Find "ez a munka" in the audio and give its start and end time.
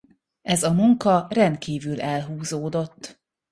0.41-1.27